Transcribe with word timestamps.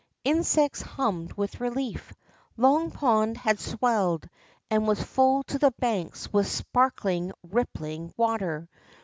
Insects 0.23 0.81
hummed 0.81 1.33
with 1.33 1.59
relief. 1.61 2.11
Long 2.57 2.89
Pond 2.89 3.37
had 3.37 3.59
swelled, 3.59 4.27
and 4.67 4.87
was 4.87 4.99
full 5.03 5.43
to 5.43 5.59
the 5.59 5.75
banks 5.77 6.33
with 6.33 6.47
spark 6.47 7.05
ling, 7.05 7.31
rippling 7.43 8.11
water. 8.17 8.67